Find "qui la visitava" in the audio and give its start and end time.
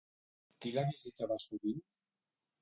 0.63-1.37